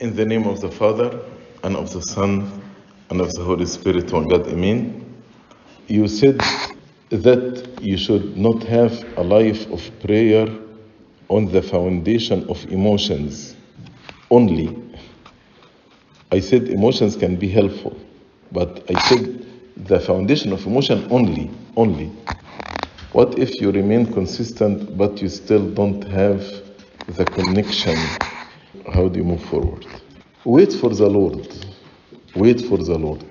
[0.00, 1.18] In the name of the Father,
[1.64, 2.62] and of the Son,
[3.10, 5.04] and of the Holy Spirit, one God, Amen.
[5.88, 6.40] You said
[7.10, 10.46] that you should not have a life of prayer
[11.28, 13.56] on the foundation of emotions
[14.30, 14.80] only.
[16.30, 17.98] I said emotions can be helpful,
[18.52, 19.46] but I said
[19.76, 22.12] the foundation of emotion only, only.
[23.10, 26.46] What if you remain consistent but you still don't have
[27.08, 27.98] the connection?
[28.86, 29.86] How do you move forward?
[30.44, 31.48] Wait for the Lord.
[32.34, 33.24] Wait for the Lord.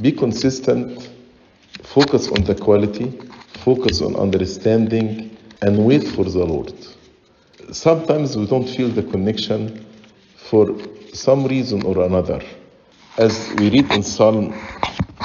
[0.00, 1.10] Be consistent.
[1.82, 3.12] Focus on the quality.
[3.64, 6.72] Focus on understanding and wait for the Lord.
[7.72, 9.84] Sometimes we don't feel the connection
[10.36, 10.74] for
[11.12, 12.40] some reason or another.
[13.18, 14.54] As we read in Psalm,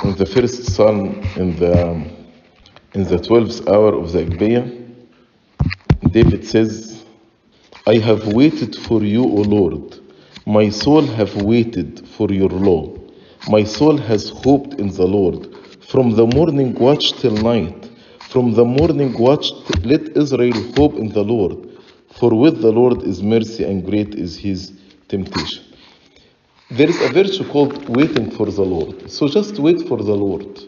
[0.04, 2.12] in the first Psalm, in the
[2.94, 4.86] in the twelfth hour of the Agpeya,
[6.12, 6.95] David says,
[7.88, 10.00] I have waited for you, O Lord.
[10.48, 12.92] My soul have waited for your law.
[13.48, 15.56] My soul has hoped in the Lord.
[15.82, 17.92] From the morning watch till night,
[18.22, 19.52] from the morning watch,
[19.84, 21.70] let Israel hope in the Lord.
[22.10, 24.74] For with the Lord is mercy and great is his
[25.08, 25.64] temptation.
[26.72, 29.12] There is a virtue called waiting for the Lord.
[29.12, 30.60] So just wait for the Lord.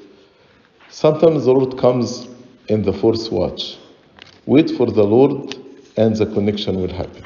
[0.90, 2.28] Sometimes the Lord comes
[2.68, 3.78] in the fourth watch.
[4.46, 5.67] Wait for the Lord
[5.98, 7.26] and the connection will happen.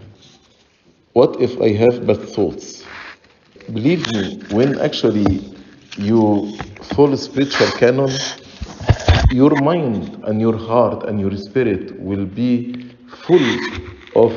[1.14, 2.86] What if I have bad thoughts?
[3.74, 5.54] Believe me, when actually
[5.98, 6.58] you
[6.96, 8.10] follow spiritual canon,
[9.30, 12.92] your mind and your heart and your spirit will be
[13.26, 13.48] full
[14.16, 14.34] of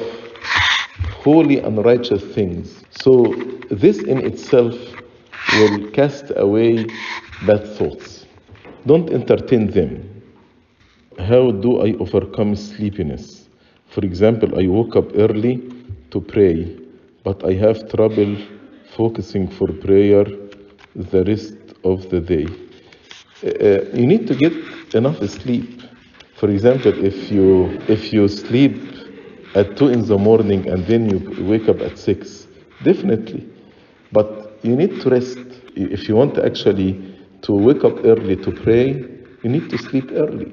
[1.24, 2.84] holy and righteous things.
[2.90, 3.34] So
[3.70, 4.74] this in itself
[5.54, 6.86] will cast away
[7.46, 8.26] bad thoughts.
[8.86, 10.22] Don't entertain them.
[11.18, 13.33] How do I overcome sleepiness?
[13.94, 15.62] For example, I woke up early
[16.10, 16.76] to pray,
[17.22, 18.36] but I have trouble
[18.96, 20.24] focusing for prayer
[20.96, 22.46] the rest of the day.
[23.44, 24.52] Uh, you need to get
[24.96, 25.80] enough sleep.
[26.34, 28.74] For example, if you if you sleep
[29.54, 32.48] at two in the morning and then you wake up at six,
[32.82, 33.46] definitely.
[34.10, 35.38] But you need to rest.
[35.76, 36.90] If you want actually
[37.42, 38.88] to wake up early to pray,
[39.44, 40.50] you need to sleep early.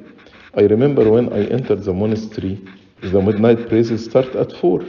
[0.53, 2.59] I remember when I entered the monastery,
[3.01, 4.83] the midnight prayers start at four.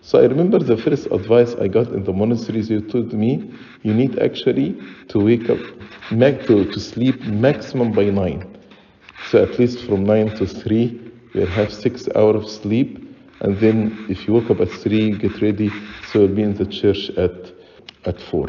[0.00, 3.52] So I remember the first advice I got in the monastery, you told me,
[3.82, 4.76] you need actually
[5.08, 5.58] to wake up,
[6.46, 8.56] to, to sleep maximum by nine.
[9.24, 11.00] So at least from nine to three,
[11.34, 13.04] you'll have six hours of sleep.
[13.40, 15.70] And then if you wake up at three, get ready,
[16.00, 17.52] so you'll be in the church at,
[18.04, 18.48] at four.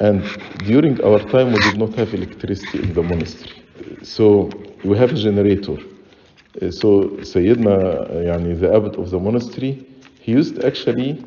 [0.00, 0.22] And
[0.64, 3.62] during our time, we did not have electricity in the monastery.
[4.02, 4.50] So
[4.84, 5.76] we have a generator.
[6.70, 9.86] So Sayyidina, yani the abbot of the monastery,
[10.20, 11.24] he used actually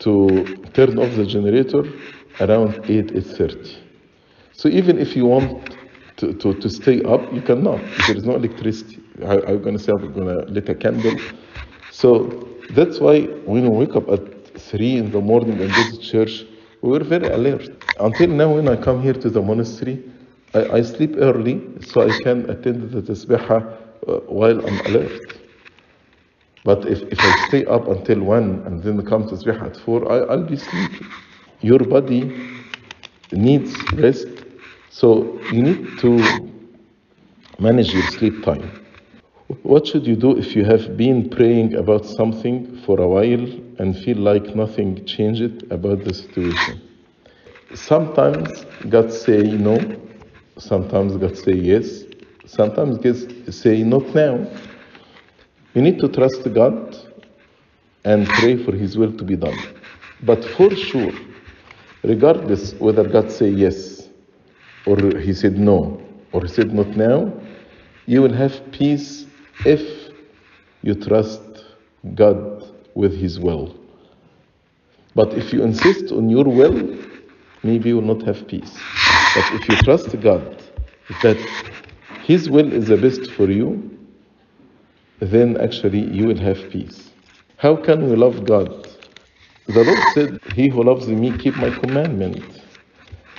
[0.00, 1.84] to turn off the generator
[2.40, 3.76] around 8, 8.30.
[4.52, 5.76] So even if you want
[6.18, 7.80] to, to, to stay up, you cannot.
[8.06, 8.98] There is no electricity.
[9.18, 11.18] You going to say, I'm going to lit a candle?
[11.90, 15.98] So that's why when we wake up at 3 in the morning and go to
[15.98, 16.44] church,
[16.82, 17.70] we were very alert.
[17.98, 20.04] Until now, when I come here to the monastery,
[20.54, 23.87] I, I sleep early so I can attend the tasbihah uh,
[24.26, 25.38] while I'm alert.
[26.64, 30.12] But if, if I stay up until 1 and then come to tasbihah at 4,
[30.12, 31.06] I, I'll be sleeping.
[31.60, 32.30] Your body
[33.32, 34.28] needs rest,
[34.90, 36.50] so you need to
[37.58, 38.70] manage your sleep time.
[39.62, 43.46] What should you do if you have been praying about something for a while
[43.78, 46.80] and feel like nothing changed about the situation?
[47.74, 50.00] Sometimes God say no,
[50.58, 52.04] sometimes God say yes,
[52.48, 54.46] sometimes God say not now.
[55.74, 56.96] You need to trust God
[58.04, 59.58] and pray for His will to be done.
[60.22, 61.12] But for sure,
[62.02, 64.08] regardless whether God say yes
[64.86, 67.32] or He said no or He said not now,
[68.06, 69.26] you will have peace
[69.64, 69.82] if
[70.82, 71.64] you trust
[72.14, 72.64] God
[72.94, 73.76] with His will.
[75.14, 76.96] But if you insist on your will,
[77.62, 78.78] maybe you will not have peace.
[79.34, 80.62] But if you trust God
[81.22, 81.36] that
[82.28, 83.68] His will is the best for you,
[85.18, 87.14] then actually you will have peace.
[87.56, 88.70] How can we love God?
[89.66, 92.66] The Lord said, He who loves me, keep my commandment.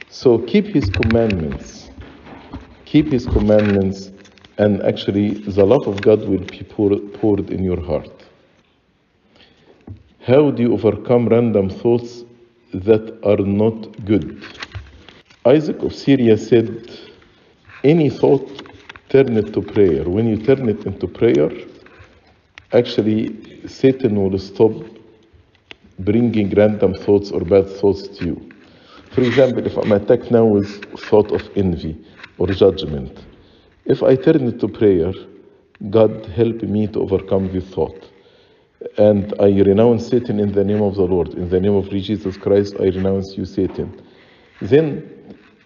[0.07, 1.91] So keep His commandments.
[2.85, 4.11] Keep His commandments,
[4.57, 8.25] and actually the love of God will be poured, in your heart.
[10.21, 12.23] How do you overcome random thoughts
[12.73, 14.47] that are not good?
[15.45, 16.89] Isaac of Syria said,
[17.83, 18.59] Any thought,
[19.09, 20.03] turn it to prayer.
[20.07, 21.49] When you turn it into prayer,
[22.73, 24.71] actually Satan will stop
[25.99, 28.53] bringing random thoughts or bad thoughts to you.
[29.11, 31.97] For example, if I'm attacked now with thought of envy
[32.37, 33.25] or judgment,
[33.85, 35.11] if I turn it to prayer,
[35.89, 38.11] God help me to overcome this thought.
[38.97, 41.29] And I renounce Satan in the name of the Lord.
[41.33, 44.01] In the name of Jesus Christ, I renounce you, Satan.
[44.61, 45.09] Then,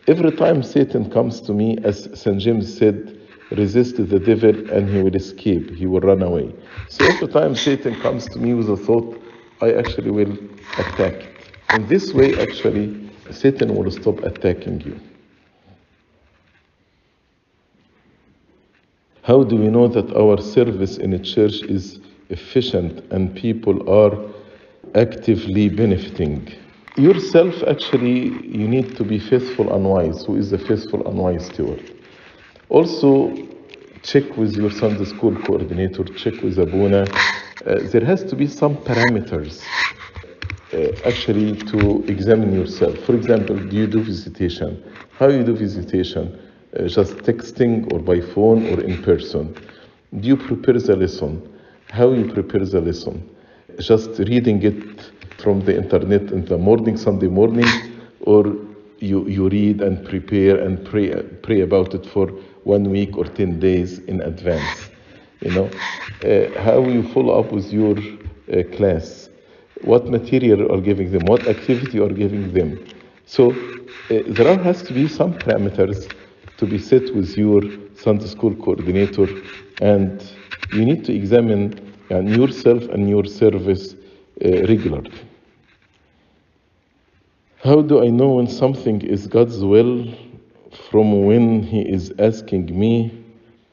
[0.07, 2.40] every time Satan comes to me, as St.
[2.40, 3.19] James said,
[3.53, 6.53] resist the devil and he will escape, he will run away.
[6.89, 9.19] So every time Satan comes to me with a thought,
[9.61, 10.33] I actually will
[10.77, 11.51] attack it.
[11.73, 15.00] In this way, actually, Satan will stop attacking you.
[19.23, 21.99] How do we know that our service in a church is
[22.29, 24.17] efficient and people are
[24.95, 26.51] actively benefiting?
[26.97, 30.25] Yourself, actually, you need to be faithful and wise.
[30.25, 31.93] Who is the faithful and wise steward?
[32.73, 33.31] Also,
[34.01, 37.03] check with your Sunday school coordinator, check with Abuna.
[37.03, 39.61] Uh, there has to be some parameters
[40.73, 42.97] uh, actually to examine yourself.
[43.05, 44.83] For example, do you do visitation?
[45.19, 46.39] How you do visitation?
[46.75, 49.55] Uh, just texting or by phone or in person?
[50.19, 51.47] Do you prepare the lesson?
[51.91, 53.29] How you prepare the lesson?
[53.81, 57.69] Just reading it from the internet in the morning, Sunday morning,
[58.21, 58.47] or
[58.97, 62.31] you, you read and prepare and pray, pray about it for
[62.63, 64.92] one week or 10 days in advance.
[65.42, 65.80] You know,
[66.24, 67.98] uh, how you follow up with your
[68.51, 69.30] uh, class,
[69.81, 72.80] what material are giving them, what activity are giving them.
[73.25, 73.51] So
[74.10, 76.10] uh, there has to be some parameters
[76.57, 77.62] to be set with your
[77.95, 79.27] Sunday school coordinator,
[79.80, 80.24] and
[80.71, 83.95] you need to examine yourself and your service
[84.44, 85.12] uh, regularly.
[87.63, 90.13] How do I know when something is God's will
[90.89, 93.23] from when He is asking me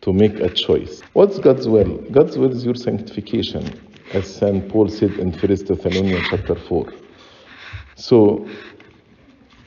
[0.03, 1.03] to make a choice?
[1.13, 1.99] What's God's will?
[2.11, 3.79] God's will is your sanctification,
[4.13, 4.69] as St.
[4.69, 6.93] Paul said in 1 Thessalonians chapter 4.
[7.97, 8.49] So,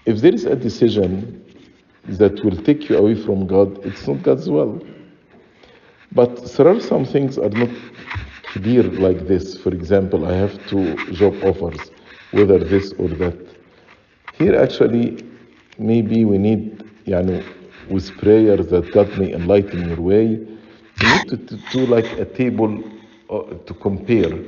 [0.06, 1.40] if there is a decision
[2.06, 4.86] that will take you away from God, it's not God's will.
[6.12, 7.70] But there are some things are not
[8.44, 9.58] clear like this.
[9.58, 11.92] For example, I have two job offers,
[12.32, 13.38] whether this or that.
[14.34, 15.24] Here, actually,
[15.80, 16.73] maybe we need,
[17.06, 17.44] yani,
[17.90, 22.26] with prayer that God may enlighten your way, you need to, to do like a
[22.26, 22.84] table
[23.30, 24.40] uh, to compare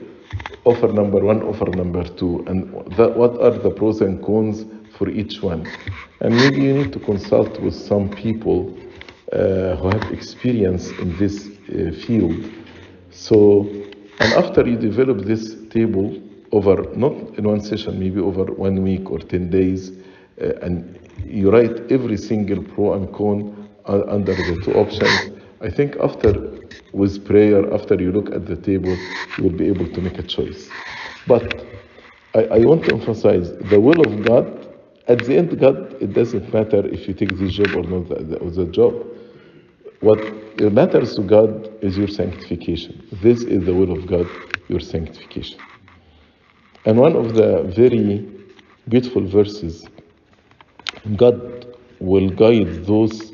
[0.66, 4.66] offer number one, offer number two, and that, what are the pros and cons
[4.98, 5.68] for each one.
[6.22, 8.75] And maybe you need to consult with some people
[9.31, 12.52] uh, who have experience in this uh, field.
[13.12, 13.68] So,
[14.19, 16.22] and after you develop this table
[16.52, 19.92] over, not in one session, maybe over one week or 10 days,
[20.42, 25.31] uh, and you write every single pro and con under the two options,
[25.62, 26.33] I think after,
[26.91, 29.07] with prayer, after you look at the table,
[29.38, 30.73] you will be able to make a choice.
[31.27, 31.65] But
[32.33, 34.65] I, I want to emphasize the will of God
[35.07, 38.39] at the end, God, it doesn't matter if you take this job or not the,
[38.39, 39.06] the job.
[40.00, 43.07] What matters to God is your sanctification.
[43.11, 44.27] This is the will of God,
[44.68, 45.61] your sanctification.
[46.85, 48.27] And one of the very
[48.89, 49.89] beautiful verses
[51.17, 51.67] God
[51.99, 53.32] will guide those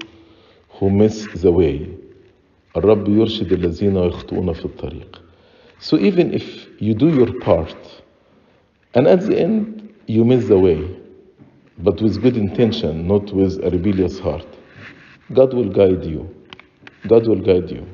[0.71, 1.89] who miss the way.
[2.77, 5.23] الرب يرشد الذين يخطئون في الطريق.
[5.79, 7.77] So even if you do your part
[8.95, 10.97] and at the end you miss the way,
[11.79, 14.47] but with good intention, not with a rebellious heart.
[15.33, 16.35] God will guide you.
[17.07, 17.87] God will guide you.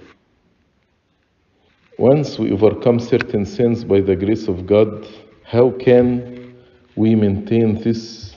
[1.98, 5.06] Once we overcome certain sins by the grace of God,
[5.44, 6.54] how can
[6.96, 8.36] we maintain this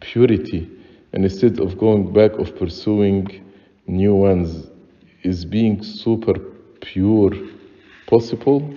[0.00, 0.70] purity
[1.13, 3.27] and instead of going back of pursuing
[3.87, 4.67] new ones?
[5.23, 6.33] Is being super
[6.81, 7.31] pure
[8.07, 8.75] possible?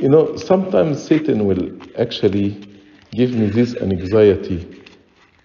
[0.00, 2.56] You know, sometimes Satan will actually
[3.14, 4.66] give me this anxiety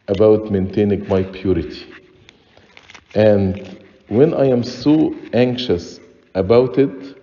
[0.08, 1.88] about maintaining my purity.
[3.16, 3.78] And
[4.08, 6.00] when I am so anxious
[6.36, 7.18] about it,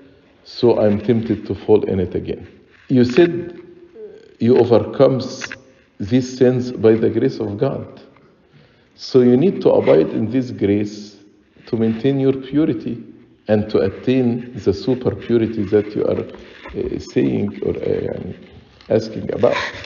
[0.45, 2.47] so I'm tempted to fall in it again.
[2.89, 3.61] You said
[4.41, 5.21] you overcome
[6.01, 8.01] these sins by the grace of God.
[8.95, 11.17] So you need to abide in this grace
[11.67, 13.03] to maintain your purity
[13.49, 19.83] and to attain the super purity that you are uh, saying or uh, asking about.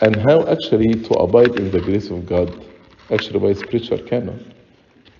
[0.00, 2.64] And how actually to abide in the grace of God,
[3.10, 4.52] actually by spiritual canon.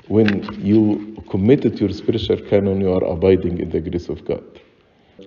[0.08, 4.44] When you committed your spiritual canon, you are abiding in the grace of God.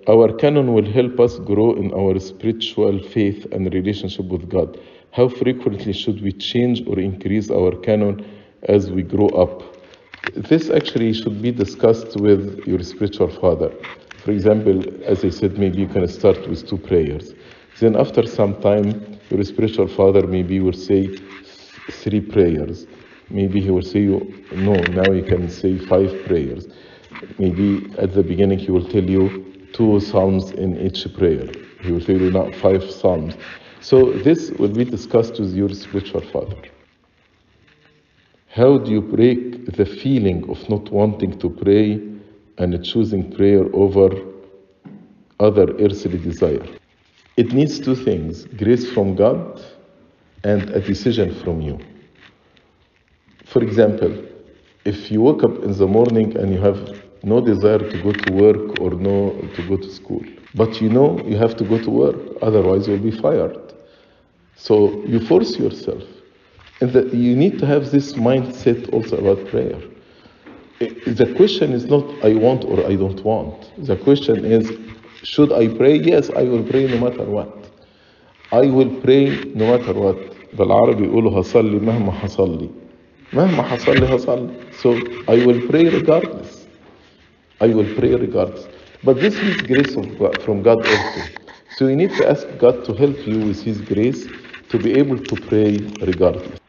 [0.07, 4.79] Our canon will help us grow in our spiritual faith and relationship with God.
[5.11, 8.25] How frequently should we change or increase our canon
[8.63, 9.63] as we grow up?
[10.35, 13.71] This actually should be discussed with your spiritual father.
[14.23, 17.33] For example, as I said, maybe you can start with two prayers.
[17.79, 21.17] Then after some time, your spiritual father maybe will say
[21.91, 22.85] three prayers.
[23.29, 26.67] Maybe he will say you no, now you can say five prayers.
[27.39, 29.44] Maybe at the beginning he will tell you
[29.75, 31.47] two psalms in each prayer.
[31.81, 33.35] He will tell you now five psalms.
[33.81, 36.55] So this will be discussed with your spiritual father.
[38.47, 42.01] How do you break the feeling of not wanting to pray
[42.57, 44.09] and choosing prayer over
[45.41, 46.65] other earthly desire?
[47.35, 49.61] It needs two things grace from God
[50.45, 51.79] and a decision from you.
[53.45, 54.23] For example,
[54.85, 58.32] if you wake up in the morning and you have no desire to go to
[58.32, 61.90] work or no to go to school, but you know you have to go to
[61.90, 63.56] work, otherwise you'll be fired.
[64.56, 66.02] So you force yourself.
[66.82, 69.78] And that you need to have this mindset also about prayer.
[70.78, 73.70] The question is not I want or I don't want.
[73.86, 74.72] The question is
[75.22, 75.96] should I pray?
[75.96, 77.70] Yes, I will pray no matter what.
[78.50, 80.16] I will pray no matter what.
[80.54, 82.70] بالعربي يقولوا هصلي مهما حصل لي.
[83.32, 84.48] مهما حصل لي هصلي.
[84.72, 84.94] So
[85.28, 86.53] I will pray regardless.
[87.65, 88.67] I will pray regardless.
[89.03, 91.21] But this is grace God, from God also.
[91.71, 94.27] So you need to ask God to help you with His grace
[94.69, 95.79] to be able to pray
[96.11, 96.59] regardless.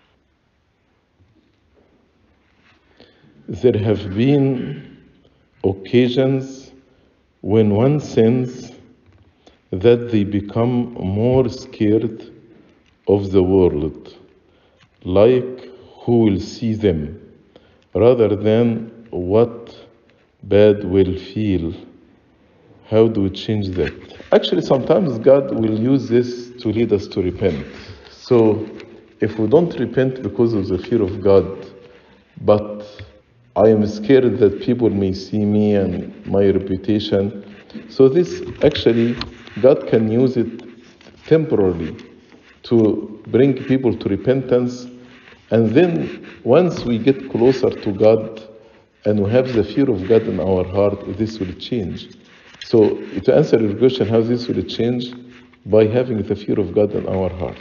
[3.47, 4.97] There have been
[5.63, 6.73] occasions
[7.43, 8.73] when one sins
[9.71, 12.33] that they become more scared
[13.07, 14.17] of the world,
[15.05, 15.69] like
[16.01, 17.21] who will see them,
[17.95, 19.86] rather than what
[20.49, 21.75] bad will feel.
[22.89, 23.93] How do we change that?
[24.33, 27.67] Actually, sometimes God will use this to lead us to repent.
[28.11, 28.65] So,
[29.21, 31.67] if we don't repent because of the fear of God,
[32.43, 32.87] but
[33.57, 37.55] I am scared that people may see me and my reputation.
[37.89, 39.17] So, this actually,
[39.61, 40.63] God can use it
[41.27, 41.97] temporarily
[42.65, 44.87] to bring people to repentance.
[45.51, 48.56] And then, once we get closer to God
[49.07, 52.09] and we have the fear of God in our heart, this will change.
[52.65, 55.15] So, to answer your question, how this will change?
[55.65, 57.57] By having the fear of God in our heart.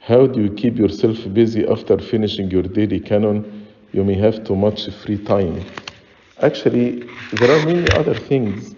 [0.00, 3.66] How do you keep yourself busy after finishing your daily canon?
[3.92, 5.64] You may have too much free time.
[6.42, 8.76] Actually, there are many other things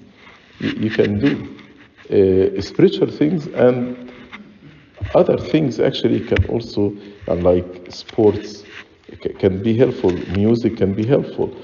[0.60, 1.32] you, can do,
[2.10, 4.12] uh, spiritual things and
[5.14, 6.96] other things actually can also,
[7.26, 8.67] like sports,
[9.38, 11.56] can be helpful, music can be helpful.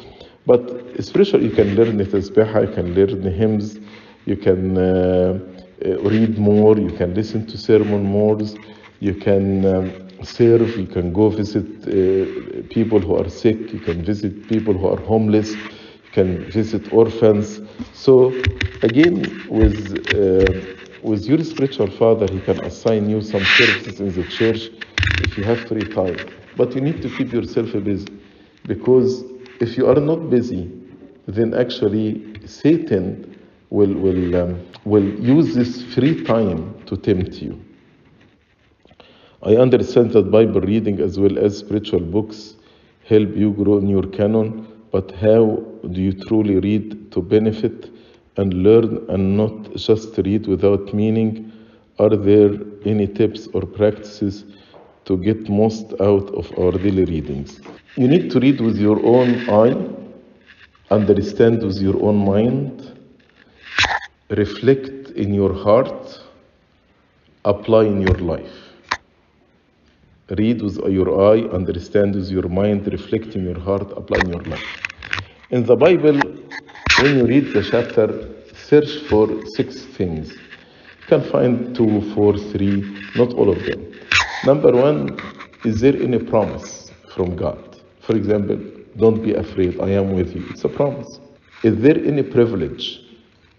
[0.47, 3.79] But spiritual, you can learn tasbih, you can learn hymns,
[4.25, 5.39] you can uh,
[5.85, 8.39] uh, read more, you can listen to sermon more,
[9.01, 14.03] you can um, serve, you can go visit uh, people who are sick, you can
[14.05, 17.61] visit people who are homeless, you can visit orphans.
[17.93, 18.45] So
[18.83, 19.79] again, with
[20.11, 20.71] uh,
[21.03, 24.71] with your spiritual father, he can assign you some services in the church
[25.19, 26.19] if you have free time.
[26.57, 28.07] But you need to keep yourself busy
[28.67, 29.25] because
[29.61, 30.71] if you are not busy,
[31.27, 33.37] then actually Satan
[33.71, 37.61] will will um, will use this free time to tempt you.
[39.43, 42.55] I understand that Bible reading as well as spiritual books
[43.07, 47.91] help you grow in your canon, but how do you truly read to benefit
[48.37, 51.53] and learn and not just read without meaning?
[51.99, 52.53] Are there
[52.85, 54.45] any tips or practices
[55.05, 57.61] to get most out of our daily readings?
[57.97, 59.77] You need to read with your own eye,
[60.91, 62.99] understand with your own mind,
[64.31, 66.21] reflect in your heart,
[67.45, 68.71] apply in your life.
[70.31, 74.41] Read with your eye, understand with your mind, reflect in your heart, apply in your
[74.41, 74.81] life.
[75.51, 76.35] In the Bible,
[76.97, 80.37] when you read the chapter, search for six things.
[80.37, 83.94] You can find two, four, three, not all of them.
[84.45, 85.19] Number one,
[85.65, 87.81] is there any promise from God?
[88.01, 88.61] For example,
[88.99, 90.47] don't be afraid, I am with you.
[90.51, 91.19] It's a promise.
[91.63, 93.01] Is there any privilege?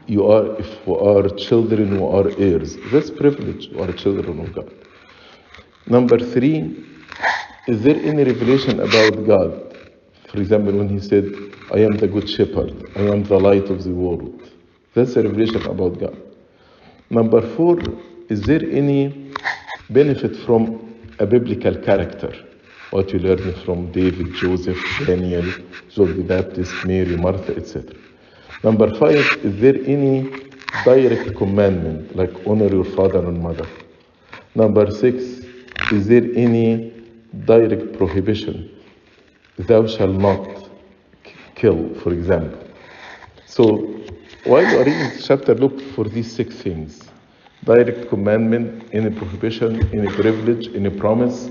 [0.05, 4.53] You are, if we are children who are heirs, that's privilege, you are children of
[4.53, 4.71] God.
[5.87, 6.85] Number three,
[7.67, 9.75] is there any revelation about God?
[10.27, 11.25] For example, when he said,
[11.73, 14.51] I am the good shepherd, I am the light of the world.
[14.93, 16.15] That's a revelation about God.
[17.09, 17.79] Number four,
[18.29, 19.24] is there any
[19.89, 22.33] benefit from a biblical character?
[22.91, 25.45] What you learn from David, Joseph, Daniel,
[25.89, 27.93] John the Baptist, Mary, Martha, etc.
[28.63, 30.29] Number five, is there any
[30.83, 33.67] direct commandment, like honor your father and mother?
[34.55, 35.45] Number six,
[35.91, 36.93] is there any
[37.45, 38.71] direct prohibition?
[39.57, 40.69] Thou shalt not
[41.55, 42.59] kill, for example.
[43.45, 44.01] So,
[44.43, 47.04] while you are reading this chapter, look for these six things.
[47.65, 51.49] Direct commandment, any prohibition, any privilege, any promise,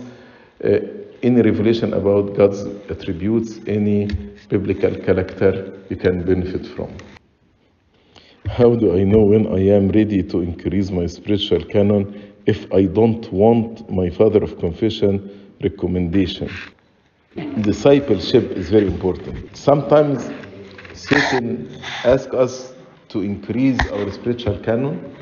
[0.65, 0.79] uh,
[1.23, 4.07] any revelation about God's attributes, any
[4.49, 6.97] biblical character you can benefit from.
[8.47, 12.85] How do I know when I am ready to increase my spiritual canon if I
[12.85, 16.51] don't want my father of confession recommendation?
[17.63, 19.57] Discipleship is very important.
[19.57, 20.31] Sometimes
[20.93, 21.69] Satan
[22.05, 22.75] asks us
[23.09, 25.17] to increase our spiritual canon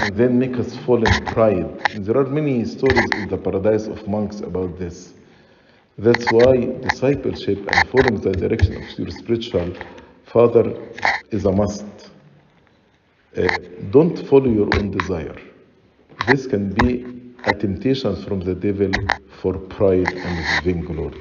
[0.00, 1.78] and then make us fall in pride.
[1.94, 5.12] There are many stories in the paradise of monks about this.
[5.98, 6.56] That's why
[6.88, 9.76] discipleship and following the direction of your spiritual
[10.24, 10.74] father
[11.30, 11.84] is a must.
[13.36, 13.46] Uh,
[13.90, 15.36] don't follow your own desire.
[16.26, 17.04] This can be
[17.44, 18.90] a temptation from the devil
[19.40, 21.20] for pride and vainglory.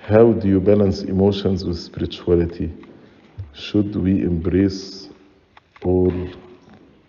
[0.00, 2.72] How do you balance emotions with spirituality?
[3.52, 5.08] Should we embrace
[5.82, 6.12] all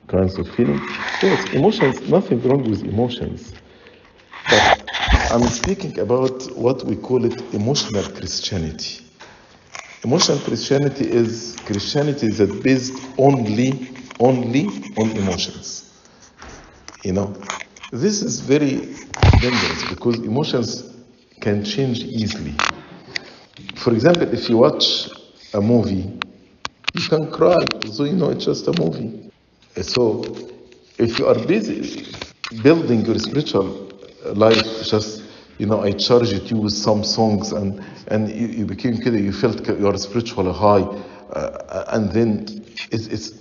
[0.07, 0.81] kinds of feelings?
[1.21, 3.53] Yes, emotions, nothing wrong with emotions.
[4.49, 4.91] But
[5.31, 9.03] I'm speaking about what we call it emotional Christianity.
[10.03, 15.91] Emotional Christianity is Christianity that based only, only on emotions.
[17.03, 17.35] You know,
[17.91, 18.95] this is very
[19.39, 20.95] dangerous because emotions
[21.41, 22.53] can change easily.
[23.75, 25.09] For example, if you watch
[25.53, 26.19] a movie,
[26.93, 29.24] you can cry, so you know it's just a movie.
[29.80, 30.24] So,
[30.98, 32.06] if you are busy
[32.62, 33.88] building your spiritual
[34.34, 35.22] life, just
[35.58, 39.32] you know, I charged you with some songs, and and you, you became kid, you
[39.32, 40.82] felt your spiritual high,
[41.32, 43.32] uh, and then it's, it's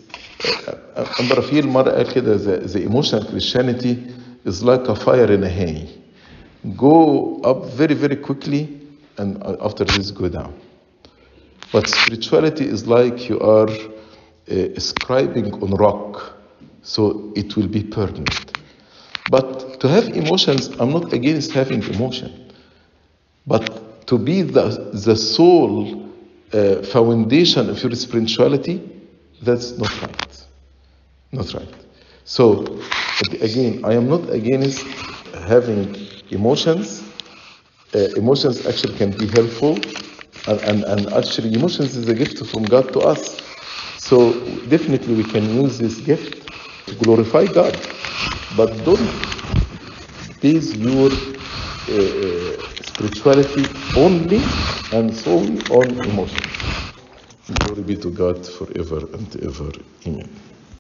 [1.20, 3.98] أما رفيل مرة قال كده the, the emotional Christianity
[4.46, 5.88] is like a fire in a hay.
[6.78, 8.80] Go up very very quickly,
[9.18, 10.54] and after this go down.
[11.72, 13.93] But spirituality is like you are uh,
[14.47, 16.35] scribing on rock,
[16.83, 18.59] so it will be permanent.
[19.31, 22.53] But to have emotions, I'm not against having emotion.
[23.47, 26.11] But to be the, the sole
[26.53, 28.81] uh, foundation of your spirituality,
[29.43, 30.47] that's not right.
[31.33, 31.75] Not right.
[32.25, 32.81] So,
[33.41, 34.83] again, I am not against
[35.47, 35.95] having
[36.31, 37.03] emotions.
[37.95, 39.75] Uh, emotions actually can be helpful,
[40.49, 43.44] and, and, and actually, emotions is a gift from God to us.
[44.15, 46.49] So, definitely, we can use this gift
[46.87, 47.85] to glorify God.
[48.53, 49.11] But don't
[50.41, 54.43] base your uh, spirituality only
[54.93, 56.69] and solely on emotions.
[57.53, 59.73] Glory be to God forever and ever.
[60.07, 60.54] Amen.